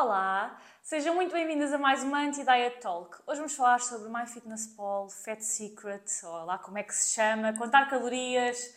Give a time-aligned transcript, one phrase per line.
[0.00, 3.18] Olá, sejam muito bem-vindas a mais uma Anti-Diet Talk.
[3.26, 7.84] Hoje vamos falar sobre MyFitnessPal, Fat Secret, ou lá como é que se chama, contar
[7.90, 8.74] calorias,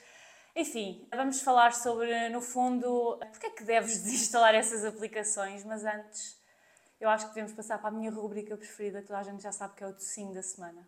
[0.53, 6.37] enfim, vamos falar sobre, no fundo, porque é que deves desinstalar essas aplicações, mas antes
[6.99, 9.53] eu acho que devemos passar para a minha rubrica preferida, que toda a gente já
[9.53, 10.85] sabe que é o tocinho da semana.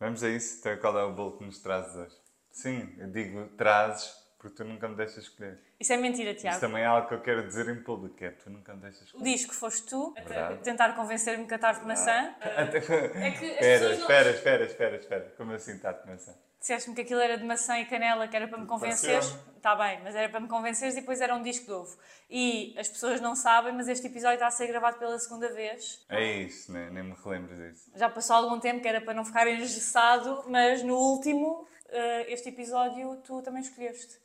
[0.00, 2.16] Vamos a isso, então qual é o bolo que nos trazes hoje?
[2.50, 5.58] Sim, eu digo trazes porque tu nunca me deixas escolher.
[5.80, 6.56] Isso é mentira, Tiago.
[6.56, 9.02] Isso também é algo que eu quero dizer em público, é tu nunca me deixas
[9.02, 9.24] O escolher.
[9.32, 12.34] disco foste tu, a tentar convencer-me que a tarte de maçã.
[12.40, 15.34] Até- É que espera, espera, espera, espera, espera.
[15.36, 16.34] Como assim está a começar?
[16.58, 19.36] Disseste-me que aquilo era de maçã e canela, que era para me convenceres.
[19.56, 21.96] Está bem, mas era para me convenceres e depois era um disco de ovo.
[22.30, 26.04] E as pessoas não sabem, mas este episódio está a ser gravado pela segunda vez.
[26.08, 27.90] É isso, nem, nem me relembro disso.
[27.94, 32.48] Já passou algum tempo que era para não ficar engessado, mas no último, eh, este
[32.48, 34.18] episódio, tu também escolheste.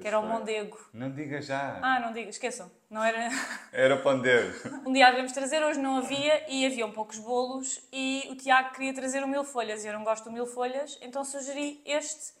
[0.00, 0.26] Que era o.
[0.26, 0.78] Mondego.
[0.92, 1.78] Não diga já.
[1.82, 2.70] Ah, não digo, esqueçam.
[2.88, 3.28] Não era...
[3.72, 4.64] Era o pão Deus.
[4.86, 8.94] Um dia havíamos trazer, hoje não havia e haviam poucos bolos e o Tiago queria
[8.94, 12.32] trazer o mil folhas e eu não gosto do mil folhas, então sugeri este,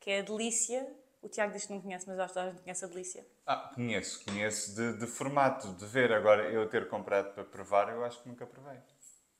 [0.00, 0.86] que é a delícia.
[1.22, 3.26] O Tiago diz que não conhece, mas eu acho que a gente conhece a delícia.
[3.46, 6.12] Ah, conheço, conheço de, de formato, de ver.
[6.12, 8.78] Agora, eu ter comprado para provar, eu acho que nunca provei.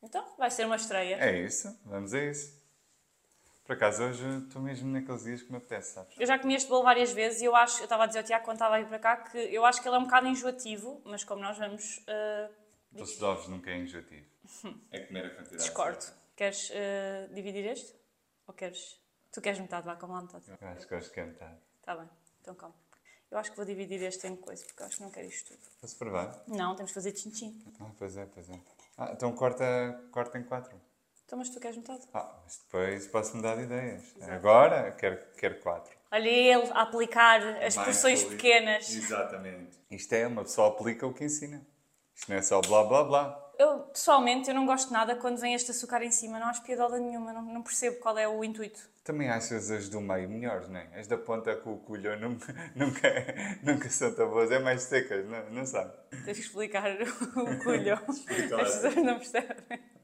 [0.03, 1.17] Então, vai ser uma estreia.
[1.17, 2.60] É isso, vamos a isso.
[3.71, 6.13] Por acaso, hoje estou mesmo naqueles dias que me apetece, sabes?
[6.19, 8.25] Eu já comi este bolo várias vezes e eu acho, eu estava a dizer ao
[8.25, 10.27] Tiago quando estava a ir para cá, que eu acho que ele é um bocado
[10.27, 12.03] enjoativo, mas como nós vamos.
[12.09, 12.51] eh,
[12.91, 14.27] Doce de ovos nunca é enjoativo.
[14.91, 16.03] É comer a quantidade discordo.
[16.03, 16.19] certa.
[16.35, 17.95] Queres eh, dividir este?
[18.49, 19.01] Ou queres.
[19.31, 20.47] Tu queres metade, vá, como lá metade.
[20.51, 21.57] Eu Acho que hoje quer metade.
[21.79, 22.11] Está bem,
[22.41, 22.75] então calma.
[23.31, 25.53] Eu acho que vou dividir este em coisa, porque eu acho que não quero isto
[25.55, 25.61] tudo.
[25.81, 26.43] Posso provar?
[26.49, 27.63] Não, temos que fazer tchim-tchim.
[27.79, 28.61] Ah, pois é, pois é.
[28.99, 29.65] Ah, então corta,
[30.11, 30.77] corta em quatro.
[31.31, 32.01] Então, mas tu queres metade?
[32.13, 34.03] Ah, mas depois posso mudar de ideias.
[34.23, 35.97] Agora quero, quero quatro.
[36.11, 38.93] Olha ele a aplicar as porções pequenas.
[38.93, 39.79] Exatamente.
[39.93, 41.65] Isto é, uma pessoa aplica o que ensina.
[42.13, 43.53] Isto não é só blá blá blá.
[43.57, 46.41] Eu, pessoalmente, eu não gosto nada quando vem este açúcar em cima.
[46.41, 47.33] Não acho piadola nenhuma.
[47.33, 48.81] Não, não percebo qual é o intuito.
[49.05, 50.99] Também achas as do meio melhores, não é?
[50.99, 53.09] As da ponta com o colho nunca, nunca,
[53.63, 54.51] nunca são tão boas.
[54.51, 55.93] É mais secas, não, não sabe?
[56.25, 57.95] Tens que explicar o colho.
[58.09, 60.00] As pessoas não percebem.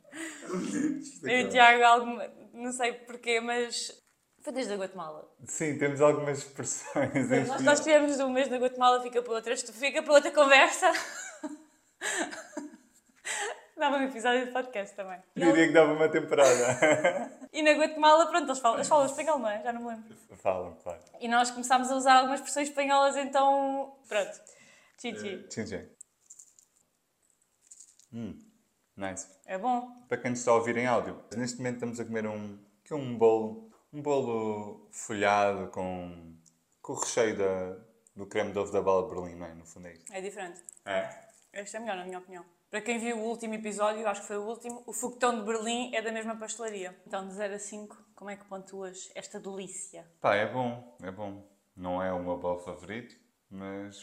[1.22, 3.92] Eu e Tiago, alguma, não sei porquê, mas
[4.40, 5.28] foi desde a Guatemala.
[5.44, 7.30] Sim, temos algumas expressões.
[7.30, 10.92] em Nós, nós estivemos um mês na Guatemala, fica para outra, fica para outra conversa.
[13.76, 15.20] Dava um episódio de podcast também.
[15.34, 17.30] E, Diria que dava uma temporada.
[17.52, 19.62] e na Guatemala, pronto, eles falam, eles falam espanhol, não é?
[19.62, 20.16] Já não me lembro.
[20.36, 20.98] Falam, claro.
[21.20, 23.94] E nós começámos a usar algumas expressões espanholas, então.
[24.08, 24.40] Pronto.
[24.98, 25.46] Chichi.
[25.48, 25.88] Tchim, tchim.
[28.14, 28.38] Hum,
[28.96, 29.28] nice.
[29.44, 30.04] É bom.
[30.08, 32.92] Para quem nos está a ouvir em áudio, neste momento estamos a comer um, que
[32.92, 36.34] é um bolo, um bolo folhado com,
[36.80, 37.76] com o recheio da,
[38.14, 39.54] do creme de ovo da bala de Berlim, não é?
[39.54, 40.12] No fundo é isto.
[40.12, 40.64] É diferente.
[40.84, 41.26] É?
[41.52, 42.44] Este é melhor, na minha opinião.
[42.70, 45.94] Para quem viu o último episódio, acho que foi o último, o foguetão de Berlim
[45.94, 46.96] é da mesma pastelaria.
[47.06, 50.06] Então, de 0 a 5, como é que pontuas esta delícia?
[50.20, 51.46] Pá, é bom, é bom.
[51.76, 53.14] Não é o meu bolo favorito,
[53.48, 53.98] mas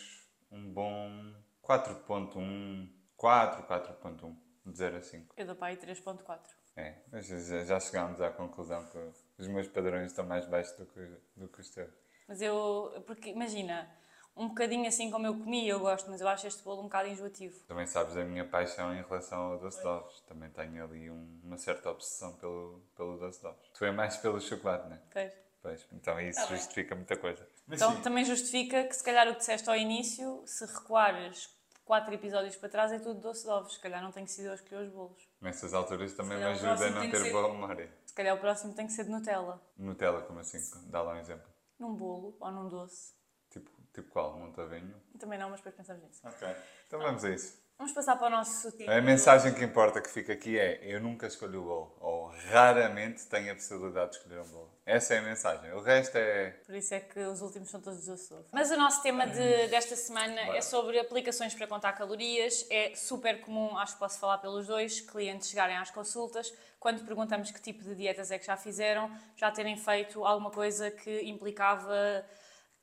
[0.52, 1.34] um bom
[1.64, 5.34] 4.1, 4, 4.1, de 0 a 5.
[5.38, 6.40] Eu dou para aí 3.4.
[6.76, 8.98] É, mas já, já chegámos à conclusão que
[9.38, 11.92] os meus padrões estão mais baixos do que, do que os teus.
[12.28, 13.88] Mas eu, porque imagina,
[14.36, 17.10] um bocadinho assim como eu comi, eu gosto, mas eu acho este bolo um bocado
[17.10, 17.60] enjoativo.
[17.68, 20.22] Também sabes da minha paixão em relação ao doce de ovos.
[20.22, 23.70] Também tenho ali um- uma certa obsessão pelo, pelo doce de ovos.
[23.78, 25.02] Tu é mais pelo chocolate, não é?
[25.12, 25.34] Pois.
[25.62, 26.58] Pois, então isso Tá bem.
[26.58, 27.48] justifica muita coisa.
[27.68, 31.48] Mas Então sim, também justifica que se calhar o que disseste ao início, se recuares
[31.86, 33.74] quatro episódios para trás, é tudo doce de ovos.
[33.74, 35.28] Se calhar não tem que ser eu a escolher os bolos.
[35.42, 37.92] nessas alturas também me ajuda a não ter ser- boa memória.
[38.06, 39.62] Se calhar o próximo tem que ser de Nutella.
[39.78, 40.60] Nutella, como assim?
[40.90, 41.48] Dá lá um exemplo.
[41.80, 43.14] Num bolo ou num doce.
[43.50, 44.38] Tipo, tipo qual?
[44.38, 44.96] Montavinho?
[45.20, 46.28] Também não, mas depois pensamos nisso.
[46.28, 46.48] Ok.
[46.88, 47.63] Então vamos a isso.
[47.78, 48.90] Vamos passar para o nosso tipo.
[48.90, 51.98] A mensagem que importa que fica aqui é eu nunca escolho o bolo.
[52.00, 54.72] Ou raramente tenho a possibilidade de escolher um bolo.
[54.86, 55.72] Essa é a mensagem.
[55.74, 56.52] O resto é...
[56.66, 58.46] Por isso é que os últimos são todos de ovo.
[58.52, 62.66] Mas o nosso tema de- desta semana é sobre aplicações para contar calorias.
[62.70, 67.50] É super comum, acho que posso falar pelos dois, clientes chegarem às consultas, quando perguntamos
[67.52, 72.24] que tipo de dietas é que já fizeram, já terem feito alguma coisa que implicava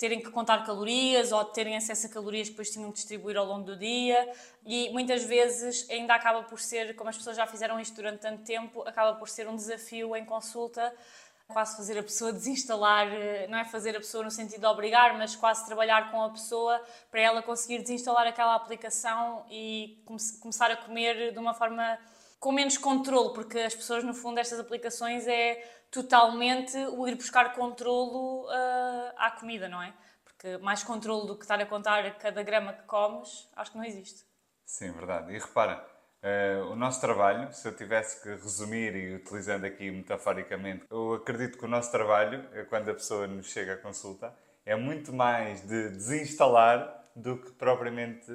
[0.01, 3.45] terem que contar calorias ou terem acesso a calorias que depois tinham que distribuir ao
[3.45, 4.19] longo do dia.
[4.65, 8.43] E muitas vezes ainda acaba por ser, como as pessoas já fizeram isto durante tanto
[8.43, 10.93] tempo, acaba por ser um desafio em consulta
[11.49, 15.19] quase fazer a pessoa desinstalar, eh, não é fazer a pessoa no sentido de obrigar,
[15.19, 16.81] mas quase trabalhar com a pessoa
[17.11, 21.99] para ela conseguir desinstalar aquela aplicação e come- começar a comer de uma forma
[22.41, 27.53] com menos controle, porque as pessoas, no fundo, destas aplicações é totalmente o ir buscar
[27.53, 29.93] controlo ah, à comida, não é?
[30.25, 33.85] Porque mais controlo do que estar a contar cada grama que comes, acho que não
[33.85, 34.25] existe.
[34.65, 35.35] Sim, verdade.
[35.35, 35.85] E repara,
[36.23, 41.59] uh, o nosso trabalho, se eu tivesse que resumir e utilizando aqui metaforicamente, eu acredito
[41.59, 44.33] que o nosso trabalho, eh, quando a pessoa nos chega à consulta,
[44.65, 48.33] é muito mais de desinstalar do que propriamente,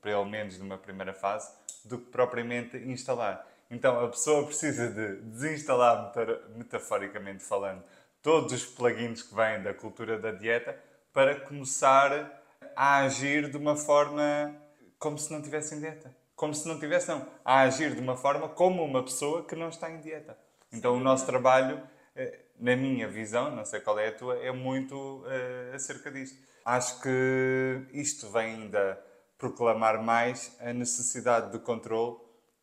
[0.00, 1.52] pelo menos numa primeira fase,
[1.84, 3.46] do que propriamente instalar.
[3.70, 6.12] Então a pessoa precisa de desinstalar,
[6.56, 7.82] metaforicamente falando,
[8.22, 10.78] todos os plugins que vêm da cultura da dieta
[11.12, 12.42] para começar
[12.74, 14.54] a agir de uma forma
[14.98, 16.14] como se não tivesse em dieta.
[16.34, 17.26] Como se não tivesse, não.
[17.44, 20.36] A agir de uma forma como uma pessoa que não está em dieta.
[20.72, 21.80] Então o nosso trabalho,
[22.16, 26.36] eh, na minha visão, não sei qual é a tua, é muito uh, acerca disto.
[26.64, 28.98] Acho que isto vem ainda
[29.44, 32.16] proclamar mais a necessidade de controle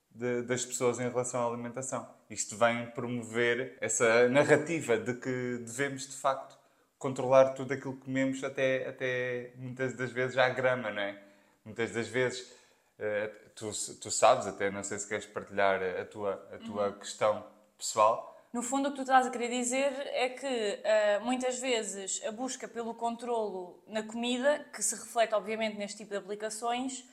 [0.09, 2.07] de, das pessoas em relação à alimentação.
[2.27, 6.57] Isto vem promover essa narrativa de que devemos, de facto,
[6.97, 11.21] controlar tudo aquilo que comemos, até, até muitas das vezes à grama, não é?
[11.63, 12.51] Muitas das vezes,
[12.97, 13.69] eh, tu,
[14.01, 16.99] tu sabes, até não sei se queres partilhar a tua, a tua uhum.
[16.99, 17.45] questão
[17.77, 22.21] pessoal, no fundo, o que tu estás a querer dizer é que uh, muitas vezes
[22.25, 27.05] a busca pelo controlo na comida, que se reflete obviamente neste tipo de aplicações,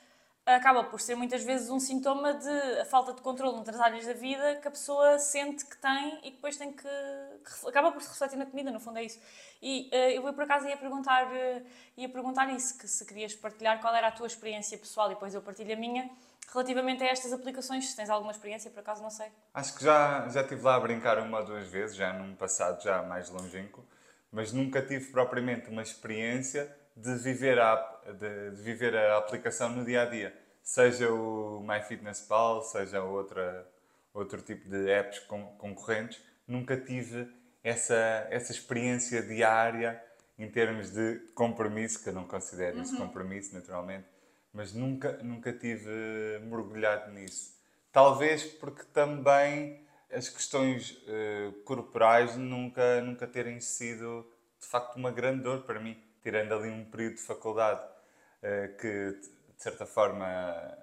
[0.45, 4.13] acaba por ser muitas vezes um sintoma de a falta de controle noutras áreas da
[4.13, 8.01] vida que a pessoa sente que tem e que depois tem que, que acaba por
[8.01, 9.19] se refletir na comida, no fundo é isso.
[9.61, 11.65] E uh, eu por acaso ia perguntar, uh,
[11.95, 15.33] ia perguntar isso, que se querias partilhar qual era a tua experiência pessoal e depois
[15.33, 16.09] eu partilho a minha
[16.51, 19.27] relativamente a estas aplicações, se tens alguma experiência, por acaso não sei.
[19.53, 22.81] Acho que já, já estive lá a brincar uma ou duas vezes, já num passado
[22.83, 23.85] já mais longínquo,
[24.31, 27.75] mas nunca tive propriamente uma experiência de viver a,
[28.17, 30.37] de, de, viver a aplicação no dia a dia.
[30.61, 33.67] Seja o MyFitnessPal, seja outra,
[34.13, 35.19] outro tipo de apps
[35.57, 37.31] concorrentes, nunca tive
[37.63, 40.03] essa, essa experiência diária
[40.37, 42.83] em termos de compromisso, que eu não considero uhum.
[42.83, 44.05] esse compromisso, naturalmente,
[44.53, 47.57] mas nunca, nunca tive mergulhado nisso.
[47.91, 54.25] Talvez porque também as questões uh, corporais nunca, nunca terem sido
[54.59, 59.11] de facto uma grande dor para mim tirando ali um período de faculdade uh, que,
[59.55, 60.77] de certa forma,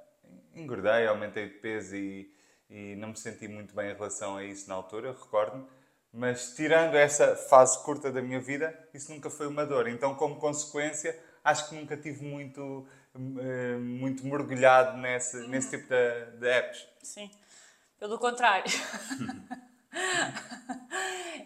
[0.55, 2.33] engordei, aumentei de peso e,
[2.71, 5.67] e não me senti muito bem em relação a isso na altura, recordo-me.
[6.13, 9.87] Mas tirando essa fase curta da minha vida, isso nunca foi uma dor.
[9.87, 12.87] Então, como consequência, acho que nunca tive muito,
[13.19, 15.49] muito mergulhado nesse, uhum.
[15.49, 16.87] nesse tipo de, de apps.
[17.03, 17.31] Sim,
[17.99, 18.71] pelo contrário.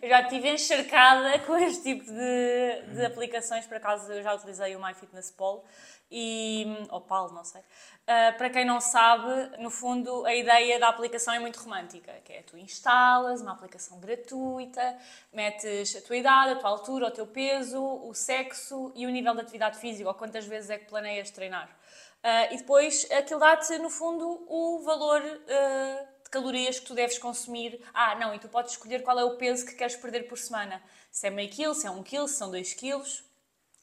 [0.02, 4.74] eu já estive encharcada com este tipo de, de aplicações, por acaso eu já utilizei
[4.74, 5.64] o MyFitnessPal
[6.10, 7.60] e ou PAL, não sei.
[7.60, 12.32] Uh, para quem não sabe, no fundo a ideia da aplicação é muito romântica, que
[12.32, 14.98] é tu instalas uma aplicação gratuita,
[15.32, 19.34] metes a tua idade, a tua altura, o teu peso, o sexo e o nível
[19.34, 21.68] de atividade física, ou quantas vezes é que planeias treinar.
[21.68, 27.80] Uh, e depois aquilo dá-te, no fundo, o valor uh, calorias que tu deves consumir.
[27.92, 30.82] Ah, não, e tu podes escolher qual é o peso que queres perder por semana.
[31.10, 33.24] Se é meio quilo, se é um quilo, se são dois quilos,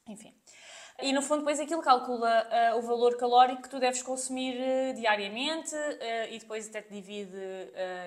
[0.06, 0.34] enfim.
[1.00, 4.94] E no fundo, depois aquilo calcula uh, o valor calórico que tu deves consumir uh,
[4.94, 7.38] diariamente uh, e depois até te divide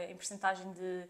[0.09, 1.07] em porcentagem de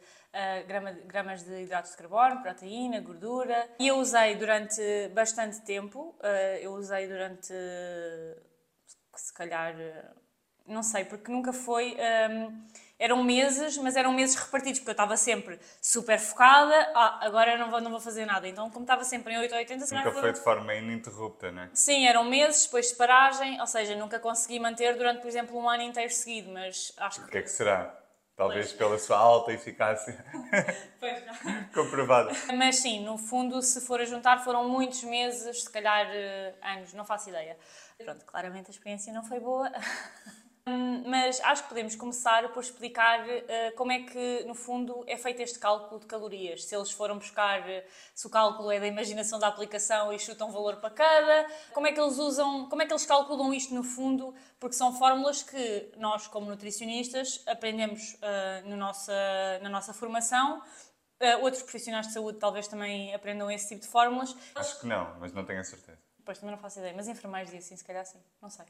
[0.67, 3.67] grama, gramas de hidratos de carbono, proteína, gordura.
[3.79, 4.81] E eu usei durante
[5.13, 6.15] bastante tempo,
[6.61, 7.51] eu usei durante
[9.15, 9.75] se calhar,
[10.65, 11.97] não sei, porque nunca foi.
[12.29, 12.65] Um,
[13.01, 17.71] eram meses, mas eram meses repartidos, porque eu estava sempre super focada, ah, agora não
[17.71, 18.47] vou, não vou fazer nada.
[18.47, 21.63] Então, como estava sempre em 8 ou 80, se Nunca foi de forma ininterrupta, não
[21.63, 21.69] é?
[21.73, 25.67] Sim, eram meses, depois de paragem, ou seja, nunca consegui manter durante, por exemplo, um
[25.67, 27.27] ano inteiro seguido, mas acho que...
[27.27, 27.97] O que é que será?
[28.35, 28.77] Talvez pois.
[28.77, 30.23] pela sua alta eficácia.
[30.99, 31.63] pois não.
[31.73, 32.31] Comprovada.
[32.55, 36.93] Mas sim, no fundo, se for a juntar, foram muitos meses, se calhar uh, anos,
[36.93, 37.57] não faço ideia.
[37.97, 39.71] Pronto, claramente a experiência não foi boa.
[40.71, 45.17] Hum, mas acho que podemos começar por explicar uh, como é que, no fundo, é
[45.17, 46.63] feito este cálculo de calorias.
[46.63, 47.83] Se eles foram buscar, uh,
[48.15, 51.91] se o cálculo é da imaginação da aplicação e chutam valor para cada, como é
[51.91, 55.91] que eles usam, como é que eles calculam isto no fundo, porque são fórmulas que
[55.97, 60.61] nós, como nutricionistas, aprendemos uh, no nossa, na nossa formação.
[61.41, 64.33] outros profissionais de saúde talvez também aprendam esse tipo de fórmulas.
[64.55, 66.10] Acho que não, mas não tenho a certeza.
[66.31, 68.65] Pois também não faço ideia, mas enfermeiros dizem assim, se calhar sim, não sei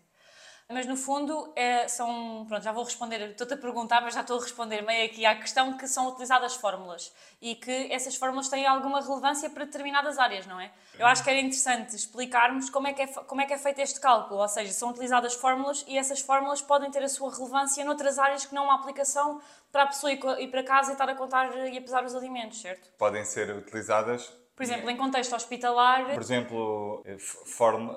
[0.71, 2.45] mas no fundo é, são.
[2.47, 5.35] Pronto, já vou responder, estou-te a perguntar, mas já estou a responder meio aqui à
[5.35, 10.45] questão que são utilizadas fórmulas e que essas fórmulas têm alguma relevância para determinadas áreas,
[10.47, 10.71] não é?
[10.97, 13.79] Eu acho que era interessante explicarmos como é que é, como é, que é feito
[13.79, 17.83] este cálculo, ou seja, são utilizadas fórmulas e essas fórmulas podem ter a sua relevância
[17.83, 19.41] noutras áreas que não uma aplicação
[19.71, 22.61] para a pessoa ir para casa e estar a contar e a pesar os alimentos,
[22.61, 22.89] certo?
[22.97, 26.13] Podem ser utilizadas por exemplo, em contexto hospitalar.
[26.13, 27.17] Por exemplo, eh,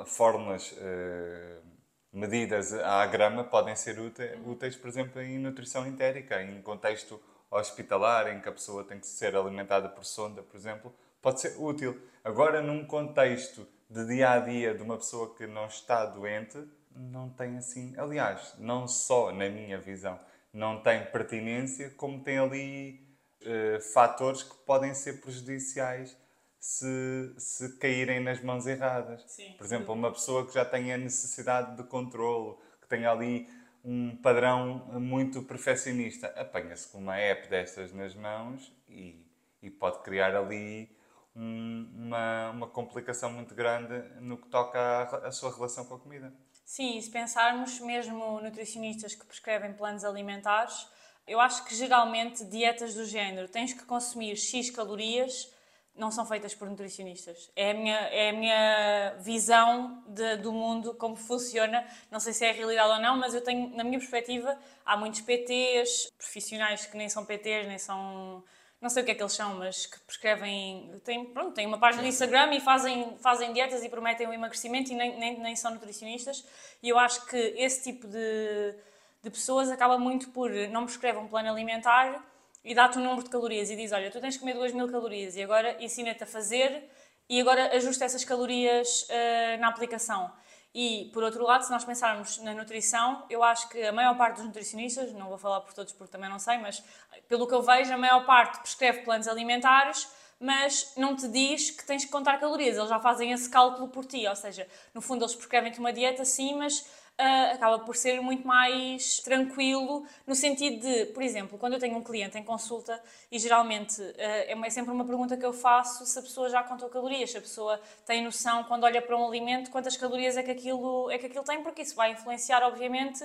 [0.07, 0.73] fórmulas.
[0.73, 1.75] Uh
[2.15, 8.41] medidas à grama podem ser úteis, por exemplo, em nutrição entérica, em contexto hospitalar, em
[8.41, 12.01] que a pessoa tem que ser alimentada por sonda, por exemplo, pode ser útil.
[12.23, 16.63] Agora, num contexto de dia a dia de uma pessoa que não está doente,
[16.95, 17.93] não tem assim.
[17.99, 20.17] Aliás, não só na minha visão,
[20.53, 23.05] não tem pertinência, como tem ali
[23.43, 26.17] uh, fatores que podem ser prejudiciais
[26.65, 29.23] se, se caírem nas mãos erradas.
[29.27, 29.53] Sim.
[29.59, 33.47] Por exemplo, uma pessoa que já tenha necessidade de controlo, que tenha ali
[33.85, 39.23] um padrão muito perfeccionista, apanha-se com uma app destas nas mãos e,
[39.61, 40.89] e pode criar ali
[41.37, 45.99] um, uma, uma complicação muito grande no que toca à, à sua relação com a
[45.99, 46.33] comida.
[46.65, 50.89] Sim, e se pensarmos mesmo nutricionistas que prescrevem planos alimentares,
[51.27, 55.53] eu acho que geralmente dietas do género tens que consumir X calorias
[55.97, 57.51] não são feitas por nutricionistas.
[57.55, 61.87] É a minha, é a minha visão de, do mundo, como funciona.
[62.11, 64.97] Não sei se é a realidade ou não, mas eu tenho, na minha perspectiva, há
[64.97, 68.43] muitos PTs, profissionais que nem são PTs, nem são.
[68.81, 71.01] Não sei o que é que eles são, mas que prescrevem.
[71.05, 74.33] Têm, pronto, têm uma página no Instagram e fazem, fazem dietas e prometem o um
[74.33, 76.45] emagrecimento e nem, nem, nem são nutricionistas.
[76.83, 78.75] E eu acho que esse tipo de,
[79.23, 82.34] de pessoas acaba muito por não prescrever um plano alimentar
[82.65, 84.91] e dá-te um número de calorias e diz: Olha, tu tens que comer 2 mil
[84.91, 86.89] calorias e agora ensina-te a fazer
[87.29, 90.33] e agora ajusta essas calorias uh, na aplicação.
[90.75, 94.37] E, por outro lado, se nós pensarmos na nutrição, eu acho que a maior parte
[94.37, 96.83] dos nutricionistas, não vou falar por todos porque também não sei, mas
[97.29, 100.09] pelo que eu vejo, a maior parte prescreve planos alimentares,
[100.41, 102.77] mas não te diz que tens que contar calorias.
[102.77, 106.25] Eles já fazem esse cálculo por ti, ou seja, no fundo eles prescrevem-te uma dieta,
[106.25, 106.85] sim, mas
[107.21, 111.97] uh, acaba por ser muito mais tranquilo, no sentido de, por exemplo, quando eu tenho
[111.97, 116.19] um cliente em consulta, e geralmente uh, é sempre uma pergunta que eu faço se
[116.19, 119.71] a pessoa já contou calorias, se a pessoa tem noção, quando olha para um alimento,
[119.71, 123.25] quantas calorias é que aquilo, é que aquilo tem, porque isso vai influenciar, obviamente,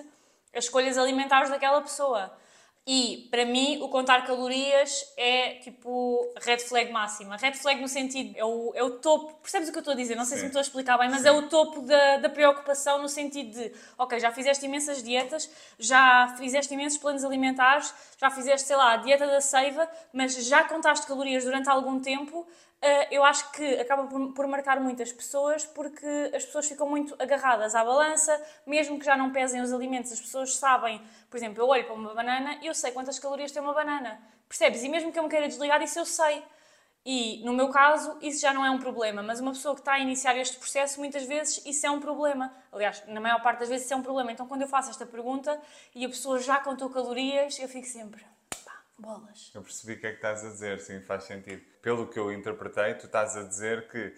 [0.53, 2.31] as escolhas alimentares daquela pessoa.
[2.91, 7.37] E, para mim, o contar calorias é tipo red flag máxima.
[7.37, 9.95] Red flag no sentido, é o, é o topo, percebes o que eu estou a
[9.95, 10.15] dizer?
[10.15, 10.39] Não sei Sim.
[10.39, 11.27] se me estou a explicar bem, mas Sim.
[11.27, 16.33] é o topo da, da preocupação no sentido de, ok, já fizeste imensas dietas, já
[16.39, 21.05] fizeste imensos planos alimentares, já fizeste, sei lá, a dieta da seiva, mas já contaste
[21.05, 22.47] calorias durante algum tempo,
[23.11, 27.75] eu acho que acaba por, por, marcar muitas pessoas porque as pessoas ficam muito agarradas
[27.75, 31.67] à balança, mesmo que já não pesem os alimentos, as pessoas sabem, por exemplo, eu
[31.67, 34.83] olho para uma banana e eu sei quantas calorias tem uma banana, percebes?
[34.83, 36.43] E mesmo que eu me queira desligar, isso eu sei.
[37.05, 39.93] E no meu caso, isso já não é um problema, mas uma pessoa que está
[39.93, 42.53] a iniciar este processo, muitas vezes isso é um problema.
[42.71, 44.31] Aliás, na maior parte das vezes isso é um problema.
[44.31, 45.59] Então, quando eu faço esta pergunta
[45.95, 48.23] e a pessoa já contou calorias, eu fico sempre
[48.99, 49.51] bolas.
[49.53, 51.61] Eu percebi o que é que estás a dizer, sim, faz sentido.
[51.81, 54.13] Pelo que eu interpretei, tu estás a dizer que,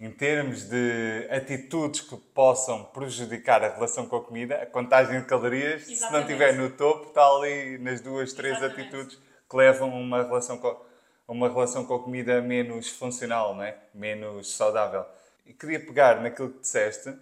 [0.00, 5.26] em termos de atitudes que possam prejudicar a relação com a comida, a contagem de
[5.26, 6.06] calorias, Exatamente.
[6.06, 8.88] se não estiver no topo, está ali nas duas, três Exatamente.
[8.88, 9.18] atitudes
[9.48, 10.84] que levam a uma relação com,
[11.28, 13.76] uma relação com a comida menos funcional, não é?
[13.94, 15.04] menos saudável.
[15.46, 17.14] E queria pegar naquilo que disseste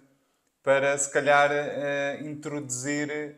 [0.63, 3.35] para, se calhar, uh, introduzir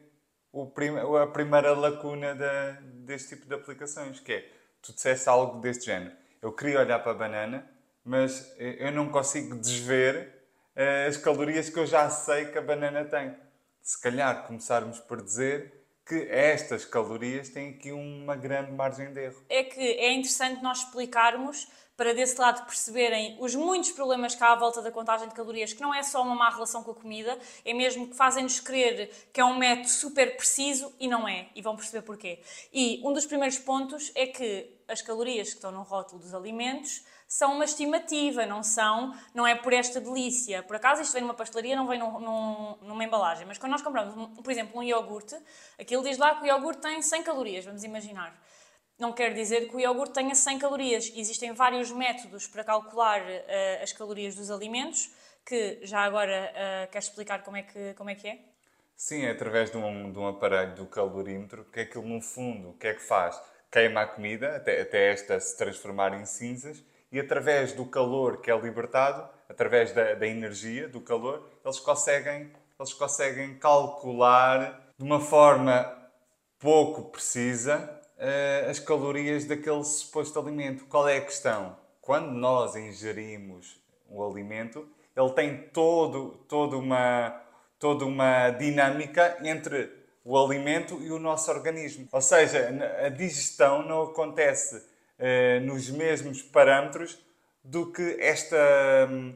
[0.53, 4.49] o prim a primeira lacuna da, deste tipo de aplicações, que é,
[4.81, 6.15] tu disseste algo deste género.
[6.41, 7.67] Eu queria olhar para a banana,
[8.05, 10.45] mas eu não consigo desver
[10.75, 13.35] uh, as calorias que eu já sei que a banana tem.
[13.81, 19.43] Se calhar começarmos por dizer que estas calorias têm aqui uma grande margem de erro.
[19.49, 24.51] É que é interessante nós explicarmos para desse lado perceberem os muitos problemas que há
[24.51, 26.95] à volta da contagem de calorias, que não é só uma má relação com a
[26.95, 31.49] comida, é mesmo que fazem-nos crer que é um método super preciso e não é,
[31.55, 32.39] e vão perceber porquê.
[32.73, 37.03] E um dos primeiros pontos é que as calorias que estão no rótulo dos alimentos
[37.27, 40.61] são uma estimativa, não são, não é por esta delícia.
[40.61, 43.81] Por acaso isto vem numa pastelaria, não vem num, num, numa embalagem, mas quando nós
[43.81, 45.35] compramos, por exemplo, um iogurte,
[45.79, 48.39] aquilo diz lá que o iogurte tem 100 calorias, vamos imaginar
[49.03, 51.11] não quer dizer que o iogurte tenha 100 calorias.
[51.13, 55.11] Existem vários métodos para calcular uh, as calorias dos alimentos,
[55.45, 58.39] que já agora uh, queres explicar como é, que, como é que é?
[58.95, 62.69] Sim, é através de um, de um aparelho do calorímetro, que é aquilo no fundo,
[62.69, 63.39] o que é que faz?
[63.69, 66.81] Queima a comida até, até esta se transformar em cinzas
[67.11, 72.53] e através do calor que é libertado, através da, da energia, do calor, eles conseguem,
[72.79, 76.01] eles conseguem calcular de uma forma
[76.57, 80.85] pouco precisa uh, as calorias daquele suposto alimento.
[80.85, 81.77] Qual é a questão?
[82.01, 87.41] Quando nós ingerimos o alimento, ele tem todo, todo uma,
[87.79, 89.91] toda uma dinâmica entre
[90.23, 92.07] o alimento e o nosso organismo.
[92.11, 92.69] Ou seja,
[93.05, 97.19] a digestão não acontece uh, nos mesmos parâmetros
[97.63, 98.57] do que esta,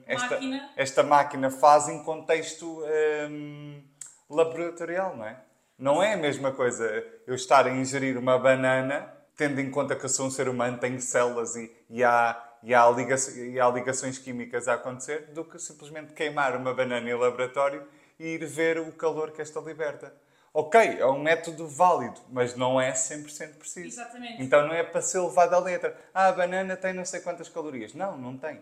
[0.06, 0.70] esta, máquina.
[0.76, 2.84] esta máquina faz em contexto
[3.30, 3.82] um,
[4.30, 5.40] laboratorial, não é?
[5.78, 10.06] Não é a mesma coisa eu estar a ingerir uma banana, tendo em conta que
[10.06, 13.70] eu sou um ser humano, tenho células e, e há, e, há ligações, e há
[13.70, 17.88] ligações químicas a acontecer, do que simplesmente queimar uma banana em laboratório
[18.20, 20.12] e ir ver o calor que esta liberta.
[20.52, 24.02] Ok, é um método válido, mas não é 100% preciso.
[24.02, 24.42] Exatamente.
[24.42, 25.96] Então não é para ser levado à letra.
[26.12, 27.94] Ah, a banana tem não sei quantas calorias.
[27.94, 28.60] Não, não tem.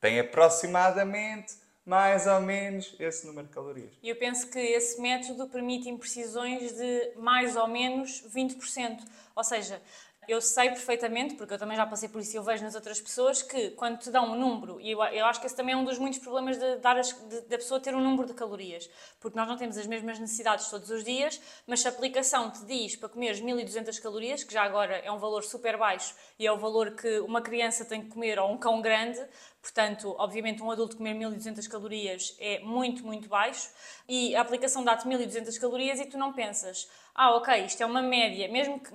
[0.00, 1.54] Tem aproximadamente
[1.84, 3.92] mais ou menos esse número de calorias.
[4.02, 9.00] Eu penso que esse método permite imprecisões de mais ou menos 20%.
[9.36, 9.82] Ou seja,
[10.28, 13.00] eu sei perfeitamente, porque eu também já passei por isso e eu vejo nas outras
[13.00, 15.76] pessoas, que quando te dão um número, e eu, eu acho que esse também é
[15.76, 18.88] um dos muitos problemas de dar as, de, da pessoa ter um número de calorias,
[19.20, 22.64] porque nós não temos as mesmas necessidades todos os dias, mas se a aplicação te
[22.64, 26.52] diz para comeres 1200 calorias, que já agora é um valor super baixo e é
[26.52, 29.20] o valor que uma criança tem que comer ou um cão grande,
[29.64, 33.70] Portanto, obviamente, um adulto comer 1200 calorias é muito, muito baixo
[34.06, 38.02] e a aplicação dá-te 1200 calorias e tu não pensas, ah, ok, isto é uma
[38.02, 38.92] média, mesmo que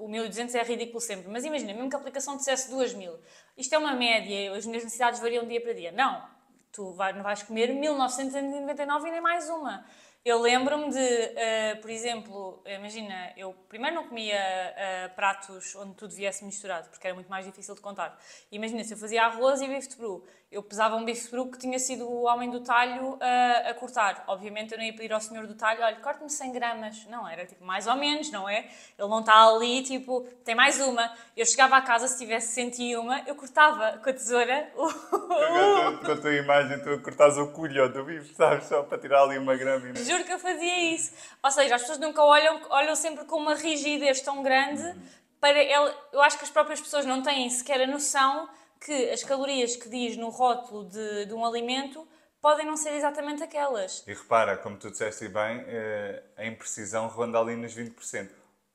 [0.00, 3.18] o 1200 é ridículo sempre, mas imagina, mesmo que a aplicação dissesse 2000,
[3.56, 5.92] isto é uma média, as minhas necessidades variam dia para dia.
[5.92, 6.24] Não,
[6.72, 9.84] tu vai, não vais comer 1999 e nem mais uma.
[10.22, 16.14] Eu lembro-me de, uh, por exemplo, imagina, eu primeiro não comia uh, pratos onde tudo
[16.14, 18.18] viesse misturado, porque era muito mais difícil de contar.
[18.52, 21.56] Imagina, se eu fazia arroz e bife de peru, eu pesava um bife peru que
[21.58, 24.24] tinha sido o homem do talho uh, a cortar.
[24.26, 27.06] Obviamente eu não ia pedir ao senhor do talho, olha, corte-me 100 gramas.
[27.06, 28.68] Não, era tipo mais ou menos, não é?
[28.98, 31.12] Ele não está ali, tipo, tem mais uma.
[31.36, 34.90] Eu chegava à casa, se tivesse 101, eu cortava com a tesoura o...
[36.00, 38.66] Com a tua imagem, tu cortas o colho do bife, sabes?
[38.66, 39.94] Só para tirar ali uma grama.
[39.94, 41.12] Juro que eu fazia isso.
[41.42, 44.94] Ou seja, as pessoas nunca olham, olham sempre com uma rigidez tão grande
[45.40, 45.94] para ela.
[46.12, 48.48] Eu acho que as próprias pessoas não têm sequer a noção
[48.80, 52.08] que as calorias que diz no rótulo de, de um alimento
[52.40, 54.02] podem não ser exatamente aquelas.
[54.06, 58.30] E repara, como tu disseste bem, eh, a imprecisão ronda ali nos 20%.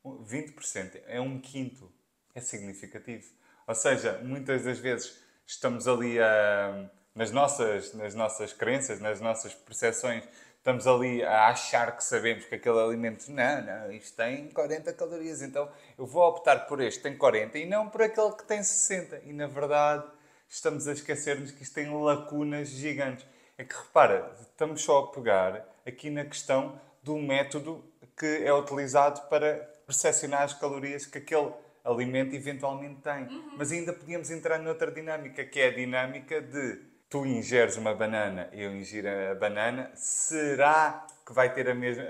[0.05, 1.91] 20% é um quinto.
[2.35, 3.25] É significativo.
[3.67, 9.53] Ou seja, muitas das vezes estamos ali a, nas, nossas, nas nossas crenças, nas nossas
[9.53, 10.23] percepções,
[10.65, 15.43] estamos ali a achar que sabemos que aquele alimento, não, não, isto tem 40 calorias,
[15.43, 19.21] então eu vou optar por este, tem 40, e não por aquele que tem 60.
[19.25, 20.03] E na verdade
[20.49, 23.27] estamos a esquecer-nos que isto tem lacunas gigantes.
[23.59, 27.85] É que repara, estamos só a pegar aqui na questão do método
[28.17, 33.27] que é utilizado para percepcionar as calorias que aquele alimento eventualmente tem.
[33.27, 33.55] Uhum.
[33.55, 38.49] Mas ainda podíamos entrar noutra dinâmica, que é a dinâmica de tu ingeres uma banana
[38.53, 42.03] e eu ingiro a banana, será que vai ter a mesma,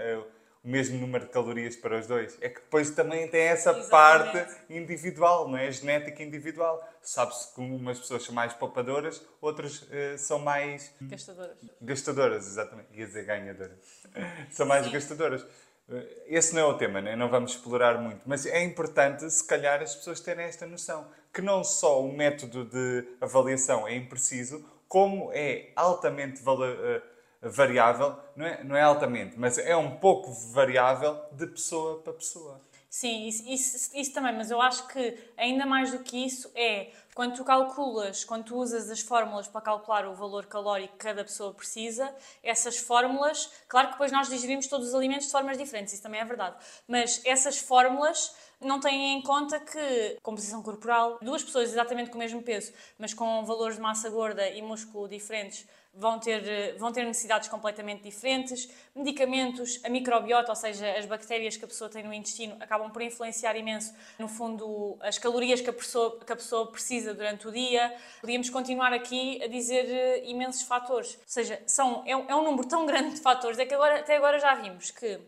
[0.63, 2.37] o mesmo número de calorias para os dois?
[2.41, 3.89] É que depois também tem essa Exatamente.
[3.89, 5.71] parte individual, não é?
[5.71, 6.81] Genética individual.
[7.01, 10.91] Sabe-se que umas pessoas são mais poupadoras, outras uh, são mais...
[11.01, 11.57] Gastadoras.
[11.81, 12.89] Gastadoras, exatamente.
[12.93, 13.77] Ia dizer ganhadoras.
[14.51, 14.91] são mais Sim.
[14.91, 15.45] gastadoras.
[15.87, 17.15] Eh, esse não é o tema, né?
[17.15, 21.41] não vamos explorar muito, mas é importante, se calhar, as pessoas terem esta noção que
[21.41, 27.01] não só o método de avaliação é impreciso, como é altamente eh,
[27.41, 32.61] variável, não é, não é altamente, mas é um pouco variável de pessoa para pessoa.
[32.89, 36.93] Sim, isso, isso, isso, também, mas eu acho que ainda mais do que isso é
[37.13, 41.25] quando tu calculas, quando tu usas as fórmulas para calcular o valor calórico que cada
[41.25, 45.93] pessoa precisa, essas fórmulas, claro que depois nós digerimos todos os alimentos de formas diferentes,
[45.93, 46.55] isso também é verdade,
[46.87, 52.19] mas essas fórmulas não têm em conta que composição corporal, duas pessoas exatamente com o
[52.19, 57.05] mesmo peso, mas com valores de massa gorda e músculo diferentes, vão ter, vão ter
[57.05, 58.69] necessidades completamente diferentes.
[58.93, 63.01] Medicamentos, a microbiota, ou seja, as bactérias que a pessoa tem no intestino, acabam por
[63.01, 67.51] influenciar imenso, no fundo, as calorias que a pessoa, que a pessoa precisa durante o
[67.51, 67.95] dia.
[68.19, 71.15] Podíamos continuar aqui a dizer eh, imensos fatores.
[71.15, 73.99] Ou seja, são, é, um, é um número tão grande de fatores, é que agora,
[73.99, 75.19] até agora já vimos que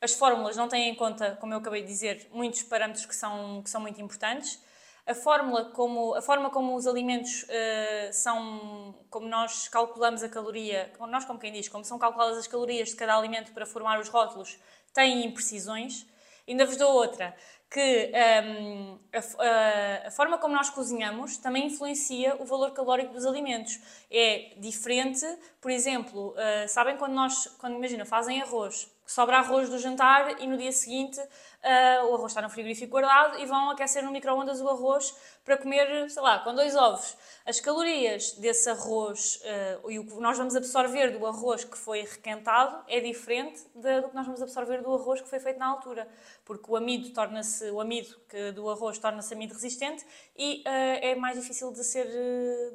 [0.00, 3.62] as fórmulas não têm em conta, como eu acabei de dizer, muitos parâmetros que são,
[3.62, 4.62] que são muito importantes.
[5.06, 10.92] A, fórmula como, a forma como os alimentos uh, são, como nós calculamos a caloria,
[11.08, 14.08] nós como quem diz, como são calculadas as calorias de cada alimento para formar os
[14.08, 14.58] rótulos,
[14.94, 16.06] têm imprecisões.
[16.48, 17.36] Ainda vos dou outra,
[17.70, 18.10] que
[18.44, 23.78] um, a, a, a, forma como nós cozinhamos também influencia o valor calórico dos alimentos.
[24.10, 25.24] É diferente,
[25.60, 30.46] por exemplo, uh, sabem quando nós, quando imagina, fazem arroz, sobra arroz do jantar e
[30.46, 34.60] no dia seguinte uh, o arroz está no frigorífico guardado e vão aquecer no micro-ondas
[34.60, 35.12] o arroz
[35.44, 37.16] para comer, sei lá, com dois ovos.
[37.44, 39.42] As calorias desse arroz
[39.82, 44.00] uh, e o que nós vamos absorver do arroz que foi requentado é diferente de,
[44.00, 46.06] do que nós vamos absorver do arroz que foi feito na altura,
[46.44, 51.14] porque o amido torna-se o amido que do arroz torna-se amido resistente e uh, é
[51.16, 52.06] mais difícil de ser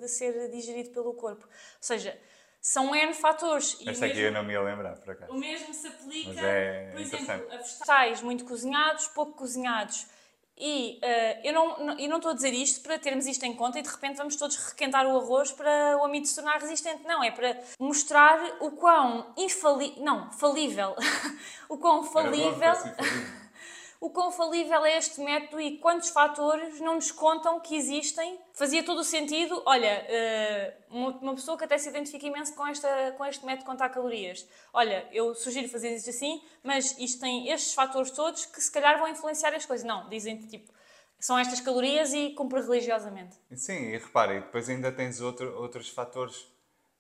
[0.02, 1.46] de ser digerido pelo corpo.
[1.46, 2.20] Ou seja,
[2.66, 3.78] são N fatores.
[3.80, 5.32] E Esta aqui eu não me ia lembrar, por acaso.
[5.32, 10.08] O mesmo se aplica, é por exemplo, a vegetais muito cozinhados, pouco cozinhados.
[10.58, 13.78] E uh, eu, não, eu não estou a dizer isto para termos isto em conta
[13.78, 17.04] e de repente vamos todos requentar o arroz para o amido se tornar resistente.
[17.04, 20.04] Não, é para mostrar o quão infalível.
[20.04, 20.96] Não, falível.
[21.70, 22.74] o quão falível
[24.00, 28.40] o quão falível é este método e quantos fatores não nos contam que existem.
[28.54, 33.14] Fazia todo o sentido, olha, eh, uma pessoa que até se identifica imenso com, esta,
[33.18, 34.48] com este método de contar calorias.
[34.74, 39.00] Olha, eu sugiro fazer isto assim, mas isto tem estes fatores todos que se calhar
[39.00, 39.86] vão influenciar as coisas.
[39.86, 40.72] Não, dizem tipo,
[41.20, 43.36] são estas calorias e cumpre religiosamente.
[43.54, 46.48] Sim, e repare, depois ainda tens outro, outros fatores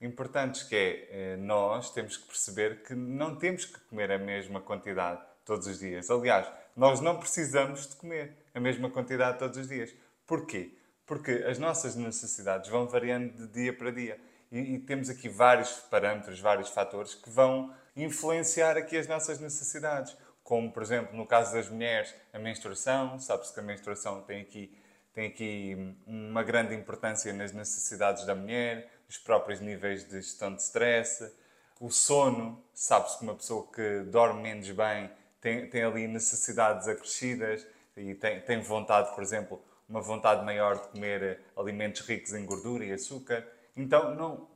[0.01, 4.61] importantes, que é eh, nós temos que perceber que não temos que comer a mesma
[4.61, 6.09] quantidade todos os dias.
[6.09, 9.93] Aliás, nós não precisamos de comer a mesma quantidade todos os dias.
[10.27, 10.71] Porquê?
[11.05, 14.19] Porque as nossas necessidades vão variando de dia para dia.
[14.51, 20.15] E, e temos aqui vários parâmetros, vários fatores que vão influenciar aqui as nossas necessidades.
[20.43, 23.19] Como, por exemplo, no caso das mulheres, a menstruação.
[23.19, 24.77] Sabe-se que a menstruação tem aqui,
[25.13, 30.61] tem aqui uma grande importância nas necessidades da mulher, os próprios níveis de gestão de
[30.61, 31.31] stress,
[31.79, 32.61] o sono.
[32.73, 35.09] Sabe-se que uma pessoa que dorme menos bem
[35.45, 40.87] tem, tem ali necessidades acrescidas e tem, tem vontade, por exemplo, uma vontade maior de
[40.87, 43.45] comer alimentos ricos em gordura e açúcar.
[43.77, 44.47] Então não,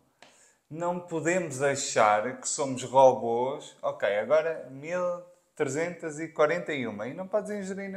[0.67, 3.77] não podemos achar que somos robôs.
[3.83, 7.91] Ok, agora 1341 e não podes ingerir.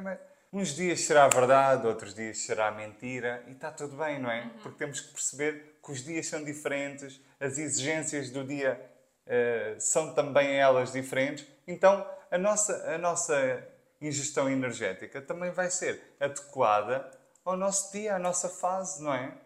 [0.52, 4.42] Uns dias será verdade, outros dias será mentira e está tudo bem, não é?
[4.42, 4.50] Uhum.
[4.62, 8.78] Porque temos que perceber que os dias são diferentes, as exigências do dia
[9.26, 11.46] uh, são também elas diferentes.
[11.66, 13.68] Então a nossa, a nossa
[14.00, 17.10] ingestão energética também vai ser adequada
[17.44, 19.36] ao nosso dia, à nossa fase, não é?